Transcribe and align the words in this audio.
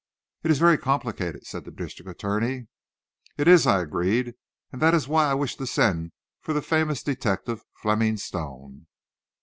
"It 0.41 0.49
is 0.49 0.57
very 0.57 0.79
complicated," 0.79 1.45
said 1.45 1.63
the 1.63 1.69
district 1.69 2.09
attorney. 2.09 2.65
"It 3.37 3.47
is," 3.47 3.67
I 3.67 3.81
agreed, 3.81 4.33
"and 4.71 4.81
that 4.81 4.95
is 4.95 5.07
why 5.07 5.29
I 5.29 5.35
wish 5.35 5.55
to 5.57 5.67
send 5.67 6.11
for 6.39 6.53
the 6.53 6.61
famous 6.63 7.03
detective, 7.03 7.61
Fleming 7.75 8.17
Stone." 8.17 8.87